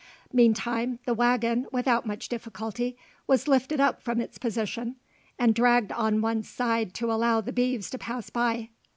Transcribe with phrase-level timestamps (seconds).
[0.33, 4.95] Meantime the waggon without much difficulty was lifted up from its position,
[5.37, 8.71] and dragged on one side to allow the beeves to pass by.